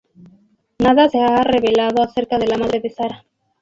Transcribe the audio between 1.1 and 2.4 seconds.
ha revelado acerca